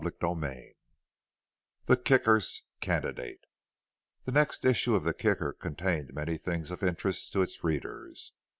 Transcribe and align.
CHAPTER 0.03 0.25
XX 0.25 0.71
THE 1.85 1.95
"KICKER'S" 1.95 2.63
CANDIDATE 2.79 3.41
The 4.23 4.31
next 4.31 4.65
issue 4.65 4.95
of 4.95 5.03
the 5.03 5.13
Kicker 5.13 5.53
contained 5.53 6.11
many 6.15 6.37
things 6.39 6.71
of 6.71 6.81
interest 6.81 7.31
to 7.33 7.43
its 7.43 7.63
readers. 7.63 8.33